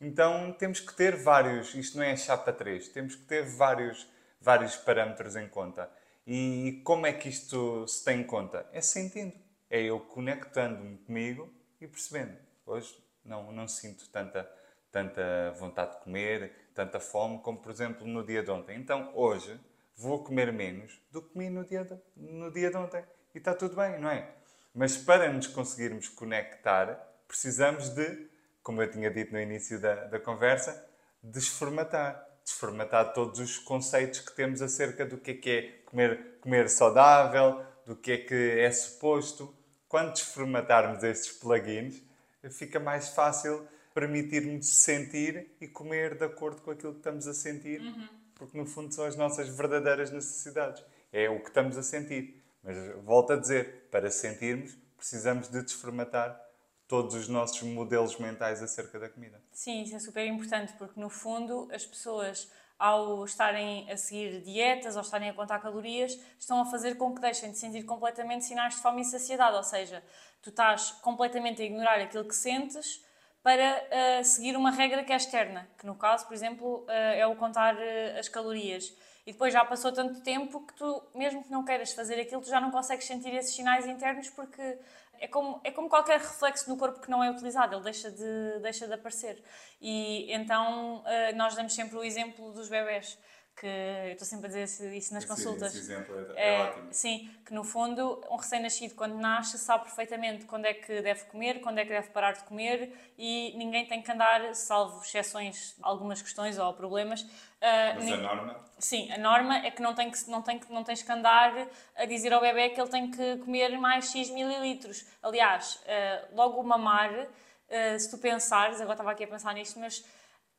[0.00, 4.08] Então temos que ter vários, isto não é chapa 3, temos que ter vários,
[4.40, 5.90] vários parâmetros em conta.
[6.26, 8.66] E como é que isto se tem em conta?
[8.72, 9.34] É sentindo,
[9.68, 12.38] é eu conectando-me comigo e percebendo.
[12.64, 14.50] Hoje não, não sinto tanta,
[14.90, 18.78] tanta vontade de comer, tanta fome, como por exemplo no dia de ontem.
[18.78, 19.60] Então hoje
[20.02, 23.04] vou comer menos do que comi no dia de, no dia de ontem.
[23.32, 24.28] E está tudo bem, não é?
[24.74, 26.86] Mas para nos conseguirmos conectar,
[27.28, 28.28] precisamos de,
[28.62, 30.84] como eu tinha dito no início da, da conversa,
[31.22, 32.28] desformatar.
[32.44, 37.64] Desformatar todos os conceitos que temos acerca do que é que é comer, comer saudável,
[37.86, 39.54] do que é que é suposto.
[39.88, 42.02] Quando desformatarmos estes plugins,
[42.50, 47.80] fica mais fácil permitir-nos sentir e comer de acordo com aquilo que estamos a sentir.
[47.80, 50.82] Uhum porque no fundo são as nossas verdadeiras necessidades.
[51.12, 52.42] É o que estamos a sentir.
[52.60, 56.40] Mas volto a dizer, para sentirmos, precisamos de desformatar
[56.88, 59.40] todos os nossos modelos mentais acerca da comida.
[59.52, 64.96] Sim, isso é super importante, porque no fundo as pessoas, ao estarem a seguir dietas
[64.96, 68.74] ou estarem a contar calorias, estão a fazer com que deixem de sentir completamente sinais
[68.74, 69.56] de fome e saciedade.
[69.56, 70.02] Ou seja,
[70.42, 73.04] tu estás completamente a ignorar aquilo que sentes
[73.42, 77.26] para uh, seguir uma regra que é externa, que no caso, por exemplo, uh, é
[77.26, 78.94] o contar uh, as calorias.
[79.26, 82.48] E depois já passou tanto tempo que tu, mesmo que não queiras fazer aquilo, tu
[82.48, 84.78] já não consegues sentir esses sinais internos porque
[85.20, 88.58] é como, é como qualquer reflexo no corpo que não é utilizado, ele deixa de,
[88.60, 89.40] deixa de aparecer.
[89.80, 91.04] E então
[91.36, 93.16] nós damos sempre o exemplo dos bebés
[93.56, 95.74] que eu estou sempre a dizer isso nas esse, consultas.
[95.74, 96.88] Esse exemplo é, é, é, ótimo.
[96.90, 101.60] Sim, que no fundo um recém-nascido quando nasce sabe perfeitamente quando é que deve comer,
[101.60, 106.20] quando é que deve parar de comer e ninguém tem que andar, salvo exceções, algumas
[106.20, 107.22] questões ou problemas.
[107.22, 108.14] Uh, Mas nem...
[108.14, 108.64] a norma?
[108.78, 111.68] Sim, a norma é que não, tem que, não, tem que, não tens que andar
[111.94, 115.06] a dizer ao bebê que ele tem que comer mais X mililitros.
[115.22, 119.78] Aliás, uh, logo o mamar, uh, se tu pensares, agora estava aqui a pensar nisto,
[119.78, 120.04] mas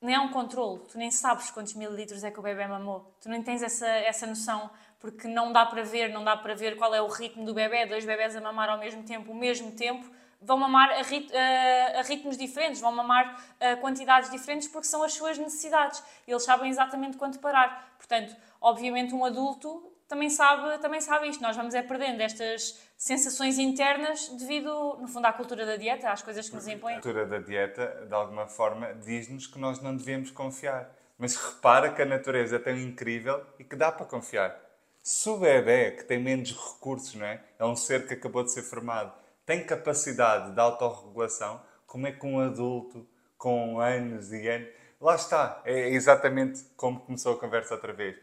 [0.06, 3.30] nem há um controle, tu nem sabes quantos mililitros é que o bebê mamou, tu
[3.30, 6.94] nem tens essa, essa noção, porque não dá para ver, não dá para ver qual
[6.94, 10.10] é o ritmo do bebê, dois bebés a mamar ao mesmo tempo, o mesmo tempo,
[10.42, 15.04] vão mamar a, rit, a, a ritmos diferentes, vão mamar a quantidades diferentes porque são
[15.04, 17.96] as suas necessidades, eles sabem exatamente quando parar.
[17.98, 23.60] Portanto, obviamente um adulto também sabe, também sabe isto, nós vamos é perdendo estas sensações
[23.60, 26.94] internas devido, no fundo, à cultura da dieta, às coisas que nos impõem.
[26.94, 30.90] A cultura da dieta, de alguma forma, diz-nos que nós não devemos confiar.
[31.18, 34.58] Mas repara que a natureza é tão incrível e que dá para confiar.
[35.04, 37.44] Se o bebê, que tem menos recursos, não é?
[37.60, 39.14] é um ser que acabou de ser formado,
[39.46, 43.06] tem capacidade de autorregulação, como é que um adulto
[43.38, 44.70] com anos e anos.
[45.02, 48.16] Lá está, é exatamente como começou a conversa outra vez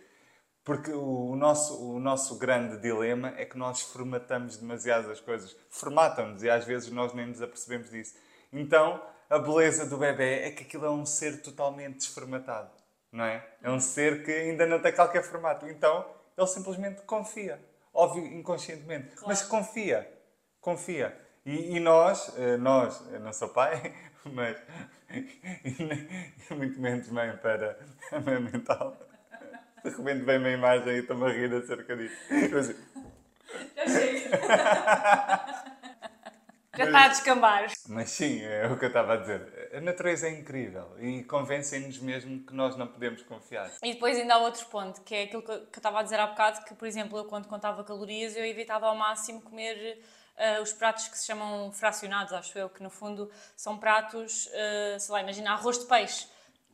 [0.70, 5.56] porque o nosso, o nosso grande dilema é que nós formatamos demasiadas coisas.
[5.68, 8.14] Formatam-nos e às vezes nós nem nos apercebemos disso.
[8.52, 12.70] Então, a beleza do bebê é que aquilo é um ser totalmente desformatado.
[13.10, 13.44] não é?
[13.60, 15.68] É um ser que ainda não tem qualquer formato.
[15.68, 16.06] Então,
[16.38, 17.60] ele simplesmente confia.
[17.92, 19.08] Óbvio, inconscientemente.
[19.16, 19.26] Claro.
[19.26, 20.08] Mas confia.
[20.60, 21.18] Confia.
[21.44, 24.56] E, e, nós, eh, nós, eu não sou pai, mas
[25.10, 27.76] e muito menos mãe para
[28.12, 29.09] a mãe mental.
[29.84, 32.16] De repente vem uma imagem e estou-me a rir acerca disso.
[33.76, 35.60] Já chega.
[36.76, 37.66] Já está a descambar.
[37.88, 39.70] Mas sim, é o que eu estava a dizer.
[39.74, 43.70] A natureza é incrível e convencem-nos mesmo que nós não podemos confiar.
[43.82, 46.28] E depois ainda há outro ponto, que é aquilo que eu estava a dizer há
[46.28, 50.00] bocado, que, por exemplo, eu quando contava calorias, eu evitava ao máximo comer
[50.36, 55.00] uh, os pratos que se chamam fracionados, acho eu, que no fundo são pratos, uh,
[55.00, 56.26] sei lá, imagina arroz de peixe.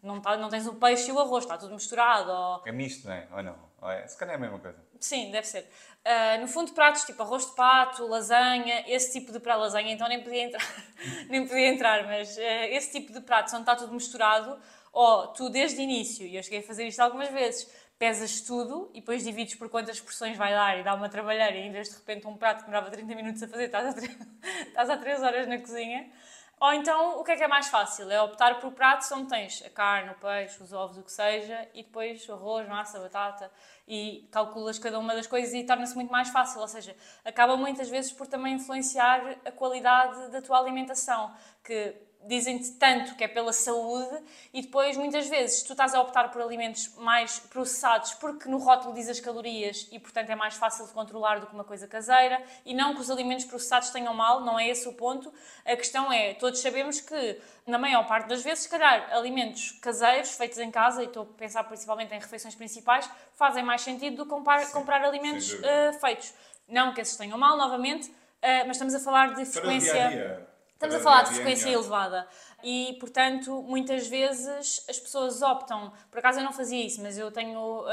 [0.07, 2.31] Não, tá, não tens o peixe e o arroz, está tudo misturado.
[2.31, 2.63] Ou...
[2.65, 3.27] É misto, não é?
[3.33, 3.57] Ou não?
[3.83, 4.07] Ou é?
[4.07, 4.79] Se calhar é a mesma coisa.
[5.01, 5.69] Sim, deve ser.
[6.07, 10.09] Uh, no fundo, pratos tipo arroz de pato, lasanha, esse tipo de prato, lasanha então
[10.09, 10.63] nem podia entrar,
[11.29, 12.41] nem podia entrar mas uh,
[12.71, 14.57] esse tipo de pratos onde está tudo misturado,
[14.93, 18.91] ou tu desde o início, e eu cheguei a fazer isto algumas vezes, pesas tudo
[18.95, 21.89] e depois divides por quantas porções vai dar e dá uma trabalheira e em vez
[21.89, 24.19] de repente um prato que demorava 30 minutos a fazer, estás a 3,
[24.69, 26.11] estás a 3 horas na cozinha.
[26.59, 28.11] Ou então, o que é que é mais fácil?
[28.11, 31.69] É optar por pratos onde tens a carne, o peixe, os ovos, o que seja,
[31.75, 33.53] e depois arroz, massa, batata,
[33.87, 36.63] e calculas cada uma das coisas e torna-se muito mais fácil.
[36.63, 41.95] Ou seja, acaba muitas vezes por também influenciar a qualidade da tua alimentação, que
[42.27, 46.43] dizem-te tanto que é pela saúde e depois muitas vezes tu estás a optar por
[46.43, 50.93] alimentos mais processados porque no rótulo diz as calorias e portanto é mais fácil de
[50.93, 54.59] controlar do que uma coisa caseira e não que os alimentos processados tenham mal, não
[54.59, 55.33] é esse o ponto.
[55.65, 60.37] A questão é, todos sabemos que na maior parte das vezes, se calhar, alimentos caseiros
[60.37, 64.25] feitos em casa, e estou a pensar principalmente em refeições principais, fazem mais sentido do
[64.25, 66.33] que comprar, Sim, comprar alimentos uh, feitos.
[66.69, 69.93] Não que esses tenham mal, novamente, uh, mas estamos a falar de frequência...
[69.93, 72.29] Para o dia -a -dia Estamos a falar de frequência elevada.
[72.63, 75.91] E, portanto, muitas vezes as pessoas optam.
[76.11, 77.89] Por acaso eu não fazia isso, mas eu tenho uh,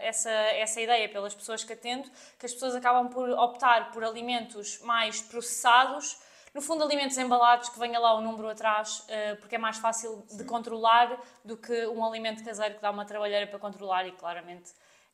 [0.00, 4.80] essa, essa ideia pelas pessoas que atendo, que as pessoas acabam por optar por alimentos
[4.80, 6.18] mais processados,
[6.54, 10.24] no fundo, alimentos embalados que venha lá o número atrás, uh, porque é mais fácil
[10.32, 11.14] de controlar
[11.44, 14.72] do que um alimento caseiro que dá uma trabalheira para controlar e, claramente,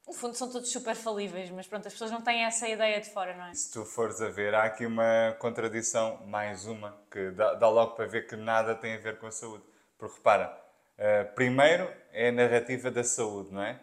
[0.09, 3.11] no fundo são todos super falíveis, mas pronto, as pessoas não têm essa ideia de
[3.11, 3.53] fora, não é?
[3.53, 7.95] Se tu fores a ver, há aqui uma contradição, mais uma, que dá, dá logo
[7.95, 9.63] para ver que nada tem a ver com a saúde.
[9.99, 10.59] Porque repara,
[10.97, 13.79] uh, primeiro é a narrativa da saúde, não é?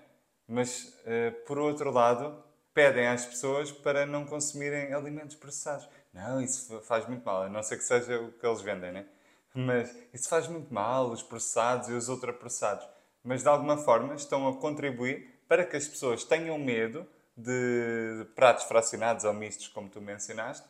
[0.47, 5.87] Mas, uh, por outro lado, pedem às pessoas para não consumirem alimentos processados.
[6.11, 9.05] Não, isso faz muito mal, a não ser que seja o que eles vendem, né?
[9.53, 12.87] Mas isso faz muito mal, os processados e os ultraprocessados.
[13.23, 18.63] Mas, de alguma forma, estão a contribuir para que as pessoas tenham medo de pratos
[18.65, 20.67] fracionados ou mistos, como tu mencionaste,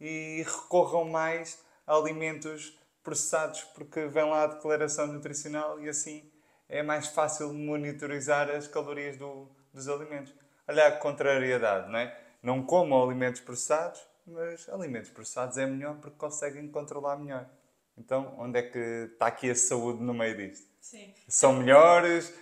[0.00, 6.30] e recorram mais a alimentos processados, porque vem lá a declaração nutricional e assim
[6.68, 10.34] é mais fácil monitorizar as calorias do, dos alimentos.
[10.66, 12.20] Olha a contrariedade, não é?
[12.42, 17.48] Não comam alimentos processados, mas alimentos processados é melhor porque conseguem controlar melhor.
[17.96, 18.78] Então, onde é que
[19.12, 20.68] está aqui a saúde no meio disto?
[20.80, 21.12] Sim.
[21.26, 22.32] São melhores,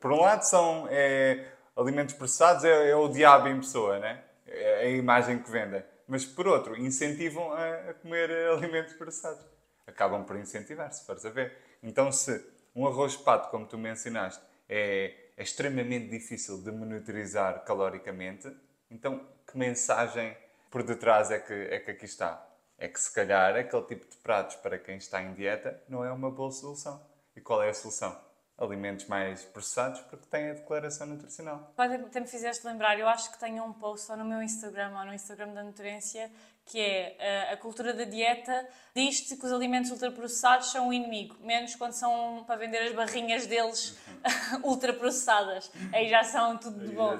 [0.00, 4.24] por um lado, são é, alimentos processados, é, é, o diabo em pessoa, né?
[4.46, 5.82] é a imagem que vendem.
[6.06, 9.44] Mas, por outro, incentivam a, a comer alimentos processados.
[9.86, 11.56] Acabam por incentivar, se fores a ver.
[11.82, 17.64] Então, se um arroz de pato, como tu mencionaste, é, é extremamente difícil de monitorizar
[17.64, 18.54] caloricamente,
[18.90, 20.36] então que mensagem
[20.70, 22.46] por detrás é que, é que aqui está?
[22.76, 26.12] É que se calhar aquele tipo de pratos para quem está em dieta não é
[26.12, 27.02] uma boa solução.
[27.34, 28.27] E qual é a solução?
[28.58, 31.72] Alimentos mais processados porque têm a declaração nutricional.
[31.76, 35.06] Até me fizeste lembrar, eu acho que tenho um post ou no meu Instagram ou
[35.06, 36.30] no Instagram da Nutrência
[36.68, 41.36] que é eh, a cultura da dieta diz-te que os alimentos ultraprocessados são o inimigo,
[41.40, 44.60] menos quando são para vender as barrinhas deles uhum.
[44.70, 45.70] ultraprocessadas.
[45.92, 47.16] Aí já são tudo de bom.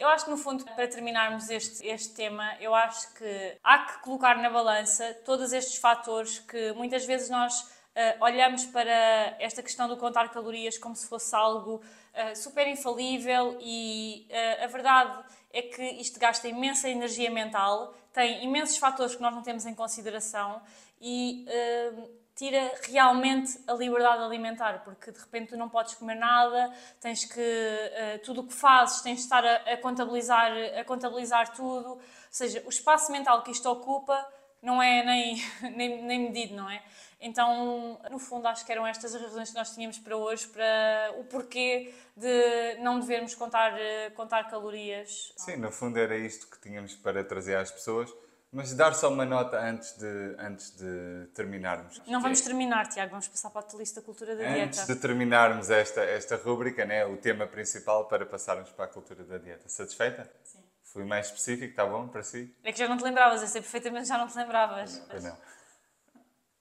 [0.00, 3.98] Eu acho que, no fundo, para terminarmos este, este tema, eu acho que há que
[4.02, 9.88] colocar na balança todos estes fatores que muitas vezes nós uh, olhamos para esta questão
[9.88, 15.62] do contar calorias como se fosse algo uh, super infalível e uh, a verdade é
[15.62, 20.60] que isto gasta imensa energia mental, tem imensos fatores que nós não temos em consideração
[21.00, 21.46] e
[22.34, 28.20] tira realmente a liberdade alimentar, porque de repente tu não podes comer nada, tens que
[28.24, 32.62] tudo o que fazes tens de estar a, a, contabilizar, a contabilizar tudo, ou seja,
[32.66, 34.26] o espaço mental que isto ocupa
[34.62, 35.36] não é nem,
[35.76, 36.82] nem, nem medido, não é?
[37.20, 41.14] Então, no fundo, acho que eram estas as razões que nós tínhamos para hoje, para
[41.18, 43.72] o porquê de não devermos contar,
[44.14, 45.32] contar calorias.
[45.36, 48.08] Sim, no fundo era isto que tínhamos para trazer às pessoas,
[48.52, 52.00] mas dar só uma nota antes de, antes de terminarmos.
[52.06, 54.94] Não vamos terminar, Tiago, vamos passar para a tua lista cultura da Antes dieta.
[54.94, 59.38] de terminarmos esta, esta rúbrica, né, o tema principal para passarmos para a cultura da
[59.38, 59.68] dieta.
[59.68, 60.30] Satisfeita?
[60.44, 60.67] Sim.
[60.92, 62.54] Fui mais específico, está bom para si?
[62.64, 64.98] É que já não te lembravas, eu sei perfeitamente já não te lembravas.
[65.08, 65.36] Pois não.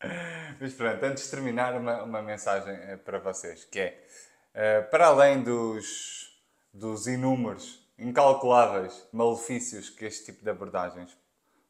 [0.59, 4.07] Mas pronto, antes de terminar, uma, uma mensagem eh, para vocês, que é,
[4.53, 6.37] eh, para além dos,
[6.73, 11.17] dos inúmeros, incalculáveis malefícios que este tipo de abordagens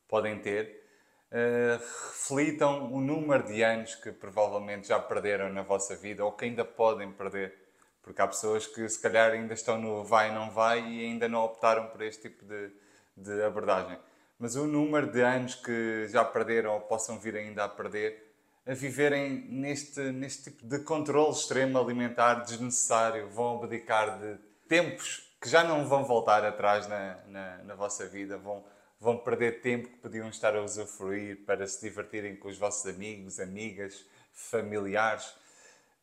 [0.08, 0.84] podem ter,
[1.32, 6.46] eh, reflitam o número de anos que provavelmente já perderam na vossa vida ou que
[6.46, 7.67] ainda podem perder.
[8.08, 11.44] Porque há pessoas que se calhar ainda estão no vai não vai e ainda não
[11.44, 12.72] optaram por este tipo de,
[13.18, 14.00] de abordagem.
[14.40, 18.26] Mas o número de anos que já perderam ou possam vir ainda a perder
[18.66, 24.38] a viverem neste, neste tipo de controle extremo alimentar desnecessário, vão abdicar de
[24.70, 28.64] tempos que já não vão voltar atrás na, na, na vossa vida, vão,
[29.00, 33.40] vão perder tempo que podiam estar a usufruir para se divertirem com os vossos amigos,
[33.40, 35.34] amigas, familiares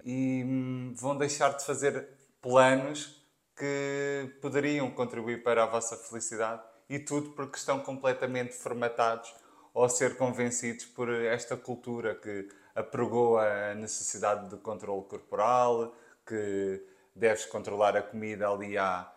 [0.05, 2.09] e hum, vão deixar de fazer
[2.41, 3.25] planos
[3.57, 9.33] que poderiam contribuir para a vossa felicidade e tudo porque estão completamente formatados
[9.73, 15.95] ou ser convencidos por esta cultura que apregou a necessidade de controle corporal,
[16.27, 19.11] que deves controlar a comida ali à,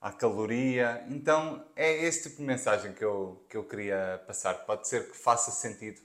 [0.00, 1.04] à caloria.
[1.08, 4.54] Então é esse tipo de mensagem que eu, que eu queria passar.
[4.66, 6.00] Pode ser que faça sentido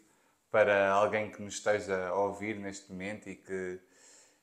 [0.52, 3.80] para alguém que nos esteja a ouvir neste momento e que,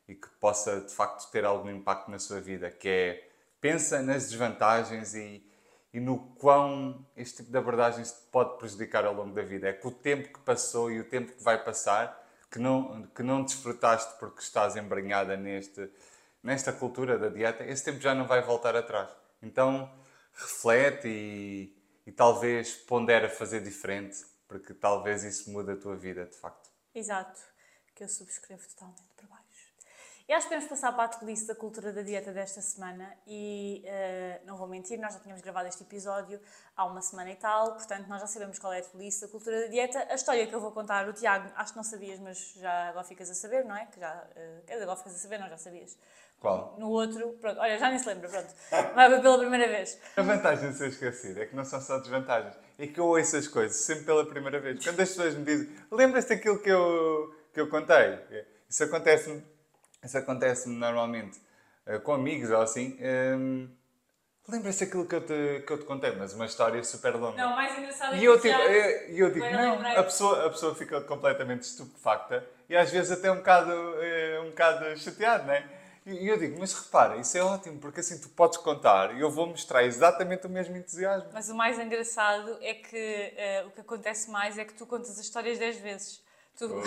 [0.08, 3.28] e que possa de facto ter algum impacto na sua vida, que é
[3.60, 5.44] pensa nas desvantagens e,
[5.92, 9.68] e no quão este tipo de abordagens te pode prejudicar ao longo da vida.
[9.68, 13.22] É que o tempo que passou e o tempo que vai passar, que não, que
[13.22, 15.90] não desfrutaste porque estás embranhada neste,
[16.42, 19.10] nesta cultura da dieta, esse tempo já não vai voltar atrás.
[19.42, 19.90] Então
[20.32, 26.36] reflete e, e talvez pondera fazer diferente, porque talvez isso mude a tua vida de
[26.36, 26.70] facto.
[26.94, 27.40] Exato,
[27.94, 29.45] que eu subscrevo totalmente por baixo.
[30.28, 33.84] E acho que podemos passar para a atualice da cultura da dieta desta semana e
[33.86, 36.40] uh, não vou mentir, nós já tínhamos gravado este episódio
[36.76, 39.60] há uma semana e tal, portanto nós já sabemos qual é a atualice da cultura
[39.60, 40.04] da dieta.
[40.10, 43.04] A história que eu vou contar, o Tiago, acho que não sabias, mas já agora
[43.04, 43.86] ficas a saber, não é?
[43.86, 45.96] Que já, uh, agora ficas a saber, não, já sabias.
[46.40, 46.74] Qual?
[46.76, 48.52] No outro, pronto, olha, já nem se lembra, pronto,
[48.96, 49.96] vai pela primeira vez.
[50.16, 53.36] A vantagem de ser esquecido é que não são só desvantagens, é que eu ouço
[53.36, 54.84] as coisas sempre pela primeira vez.
[54.84, 58.18] Quando as pessoas me dizem, lembras-te daquilo que eu, que eu contei?
[58.68, 59.55] Isso acontece-me
[60.06, 61.38] isso acontece normalmente
[61.86, 62.98] uh, com amigos ou assim.
[63.00, 63.68] Um,
[64.48, 67.36] Lembra-se daquilo que eu, te, que eu te contei, mas uma história super longa.
[67.36, 70.50] Não, mais engraçado é e que eu, tipo, eu, eu digo, não, a pessoa, a
[70.50, 73.72] pessoa fica completamente estupefacta e às vezes até um bocado,
[74.44, 75.68] um bocado chateado, não é?
[76.06, 79.28] E eu digo, mas repara, isso é ótimo, porque assim tu podes contar e eu
[79.28, 81.30] vou mostrar exatamente o mesmo entusiasmo.
[81.32, 85.10] Mas o mais engraçado é que uh, o que acontece mais é que tu contas
[85.10, 86.24] as histórias 10 vezes.
[86.56, 86.80] Tu, tu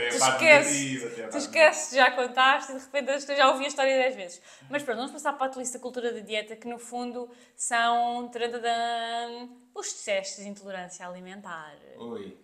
[0.00, 4.42] esqueces, tu esqueces, já contaste e de repente já ouvi a história 10 vezes.
[4.70, 8.30] Mas pronto, vamos passar para a lista cultura da dieta, que no fundo são
[9.74, 11.76] os testes de intolerância alimentar.
[11.98, 12.38] Oi.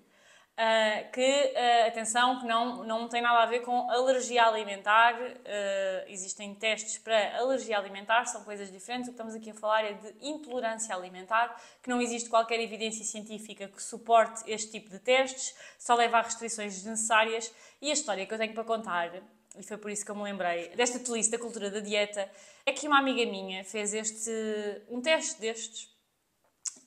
[0.53, 5.15] Uh, que, uh, atenção, que não, não tem nada a ver com alergia alimentar.
[5.15, 9.09] Uh, existem testes para alergia alimentar, são coisas diferentes.
[9.09, 13.03] O que estamos aqui a falar é de intolerância alimentar, que não existe qualquer evidência
[13.03, 17.53] científica que suporte este tipo de testes, só leva a restrições desnecessárias.
[17.81, 19.11] E a história que eu tenho para contar,
[19.59, 22.31] e foi por isso que eu me lembrei desta tolice da cultura da dieta,
[22.67, 24.31] é que uma amiga minha fez este,
[24.91, 25.92] um teste destes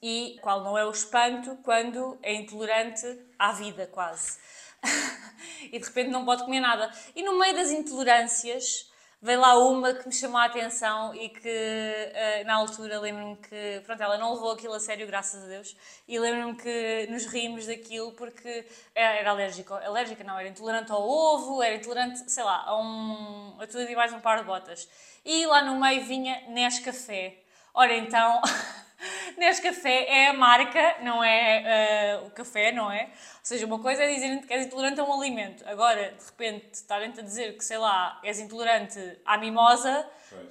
[0.01, 3.05] e qual não é o espanto quando é intolerante
[3.37, 4.37] à vida, quase.
[5.71, 6.91] e de repente não pode comer nada.
[7.15, 11.49] E no meio das intolerâncias veio lá uma que me chamou a atenção e que
[11.49, 15.75] eh, na altura lembro-me que, pronto, ela não levou aquilo a sério, graças a Deus,
[16.07, 21.63] e lembro-me que nos rimos daquilo porque era alérgica, alérgica não, era intolerante ao ovo,
[21.63, 24.87] era intolerante, sei lá, a, um, a tudo e mais um par de botas.
[25.25, 27.39] E lá no meio vinha Nescafé.
[27.73, 28.41] Ora então...
[29.37, 33.03] Nescafé é a marca, não é uh, o café, não é?
[33.03, 33.09] Ou
[33.43, 35.63] seja, uma coisa é dizer que és intolerante a um alimento.
[35.67, 40.07] Agora, de repente, estarem-te a dizer que, sei lá, és intolerante à mimosa.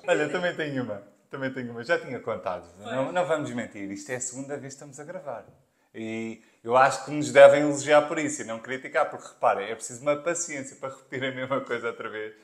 [0.06, 1.02] Olha, também tenho uma.
[1.30, 1.82] Também tenho uma.
[1.82, 2.68] Já tinha contado.
[2.78, 3.90] Não, não vamos mentir.
[3.90, 5.44] Isto é a segunda vez que estamos a gravar.
[5.94, 9.74] E eu acho que nos devem elogiar por isso e não criticar, porque reparem, é
[9.74, 12.34] preciso uma paciência para repetir a mesma coisa outra vez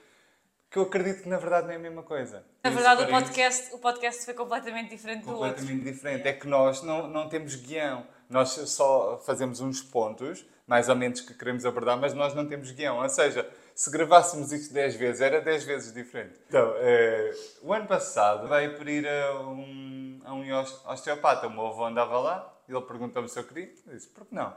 [0.70, 2.44] que eu acredito que na verdade não é a mesma coisa.
[2.62, 5.48] Na verdade, o podcast, o podcast foi completamente diferente do outro.
[5.48, 6.28] Completamente diferente.
[6.28, 8.06] É que nós não, não temos guião.
[8.28, 12.70] Nós só fazemos uns pontos, mais ou menos, que queremos abordar, mas nós não temos
[12.70, 12.98] guião.
[13.02, 16.38] Ou seja, se gravássemos isto 10 vezes, era 10 vezes diferente.
[16.46, 20.52] Então, eh, o ano passado veio por ir a um, a um
[20.92, 21.48] osteopata.
[21.48, 23.72] O meu avô andava lá E ele perguntou-me se eu queria.
[23.88, 24.56] Eu disse, por que não?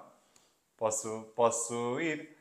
[0.78, 2.33] Posso, posso ir.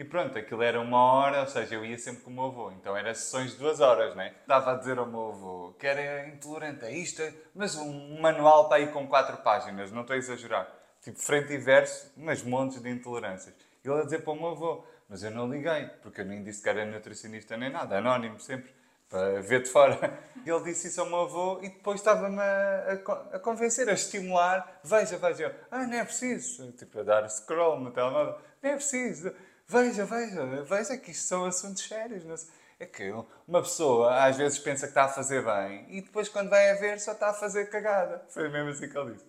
[0.00, 2.70] E pronto, aquilo era uma hora, ou seja, eu ia sempre com o meu avô.
[2.70, 4.34] Então era sessões de duas horas, né?
[4.46, 7.22] Dava a dizer ao meu avô que era intolerante a isto,
[7.54, 10.66] mas um manual para ir com quatro páginas, não estou a exagerar.
[11.02, 13.54] Tipo, frente e verso, mas montes de intolerâncias.
[13.84, 16.42] E ele a dizer para o meu avô, mas eu não liguei, porque eu nem
[16.42, 18.72] disse que era nutricionista nem nada, anónimo sempre,
[19.10, 20.18] para ver de fora.
[20.46, 24.80] Ele disse isso ao meu avô e depois estava-me a, a, a, convencer, a estimular.
[24.82, 25.54] Veja, veja.
[25.70, 26.72] Ah, não é preciso.
[26.72, 28.38] Tipo, a dar scroll no telemóvel.
[28.62, 29.34] Não é preciso.
[29.70, 32.48] Veja, veja, veja que isto são assuntos sérios.
[32.80, 33.12] É que
[33.46, 36.74] uma pessoa às vezes pensa que está a fazer bem e depois quando vai a
[36.74, 38.20] ver só está a fazer cagada.
[38.30, 39.24] Foi mesmo assim que ele disse.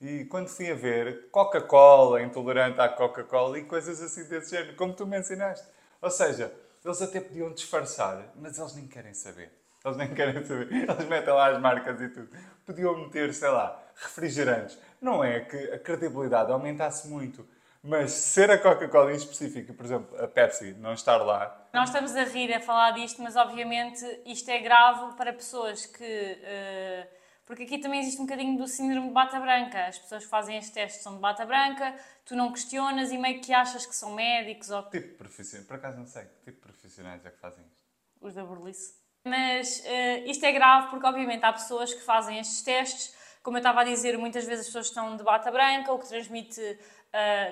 [0.00, 4.94] E quando fui a ver Coca-Cola, intolerante à Coca-Cola e coisas assim desse género, como
[4.94, 5.66] tu mencionaste.
[6.00, 6.50] Ou seja,
[6.82, 9.52] eles até podiam disfarçar, mas eles nem querem saber.
[9.84, 10.72] Eles nem querem saber.
[10.72, 12.30] Eles metem lá as marcas e tudo.
[12.64, 14.78] Podiam meter, sei lá, refrigerantes.
[14.98, 17.46] Não é que a credibilidade aumentasse muito,
[17.84, 21.68] mas ser a Coca-Cola em específico, por exemplo, a Pepsi, não estar lá.
[21.72, 26.02] Nós estamos a rir a falar disto, mas obviamente isto é grave para pessoas que.
[26.02, 29.86] Uh porque aqui também existe um bocadinho do síndrome de bata branca.
[29.86, 33.40] As pessoas que fazem estes testes são de bata branca, tu não questionas e meio
[33.40, 34.82] que achas que são médicos ou...
[34.84, 35.66] Que tipo profissionais?
[35.66, 36.22] Por acaso não sei.
[36.24, 37.76] Que tipo de profissionais é que fazem isto?
[38.20, 38.94] Os da burlice.
[39.26, 43.14] Mas uh, isto é grave porque, obviamente, há pessoas que fazem estes testes.
[43.42, 46.08] Como eu estava a dizer, muitas vezes as pessoas estão de bata branca, o que
[46.08, 46.78] transmite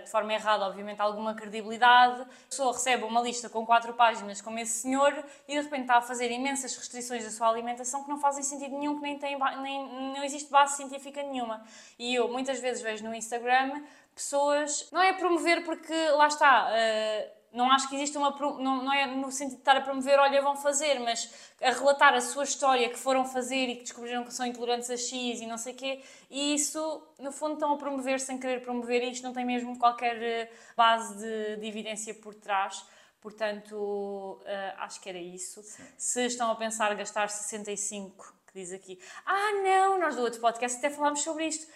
[0.04, 2.22] de forma errada, obviamente, alguma credibilidade.
[2.22, 5.12] A pessoa recebe uma lista com quatro páginas como esse senhor
[5.46, 8.76] e de repente está a fazer imensas restrições da sua alimentação que não fazem sentido
[8.76, 11.62] nenhum, que nem, tem, nem não existe base científica nenhuma.
[11.98, 13.82] E eu muitas vezes vejo no Instagram
[14.14, 16.68] pessoas, não é promover porque lá está.
[16.68, 18.30] Uh, não acho que exista uma.
[18.58, 22.14] Não, não é no sentido de estar a promover, olha, vão fazer, mas a relatar
[22.14, 25.46] a sua história que foram fazer e que descobriram que são intolerantes a X e
[25.46, 26.00] não sei o quê,
[26.30, 30.20] e isso, no fundo, estão a promover sem querer promover isto, não tem mesmo qualquer
[30.22, 32.84] eh, base de, de evidência por trás.
[33.20, 35.62] Portanto, uh, acho que era isso.
[35.62, 35.84] Sim.
[35.96, 40.78] Se estão a pensar gastar 65, que diz aqui, ah, não, nós do outro podcast
[40.78, 41.70] até falámos sobre isto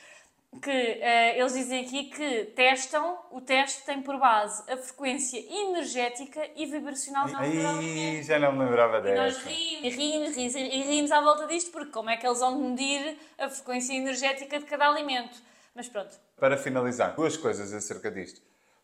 [0.60, 6.48] que uh, eles dizem aqui que testam, o teste tem por base a frequência energética
[6.56, 9.14] e vibracional do Aí, já não me lembrava dessa.
[9.14, 12.40] E nós rimos, rimos, rimos, e rimos à volta disto, porque como é que eles
[12.40, 15.36] vão medir a frequência energética de cada alimento?
[15.74, 16.18] Mas pronto.
[16.36, 18.40] Para finalizar, duas coisas acerca disto.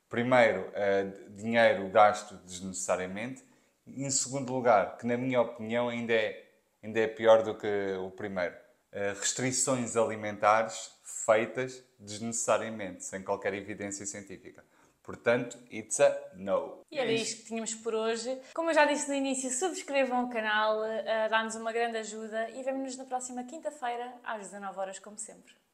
[0.08, 3.42] Primeiro, uh, dinheiro gasto desnecessariamente.
[3.86, 6.44] E, em segundo lugar, que na minha opinião ainda é,
[6.82, 10.90] ainda é pior do que o primeiro, uh, restrições alimentares
[11.24, 14.64] feitas desnecessariamente, sem qualquer evidência científica.
[15.02, 16.82] Portanto, it's a no.
[16.90, 18.40] E era isto que tínhamos por hoje.
[18.54, 22.62] Como eu já disse no início, subscrevam o canal, uh, dá-nos uma grande ajuda e
[22.62, 25.54] vemo-nos na próxima quinta-feira, às 19 horas, como sempre.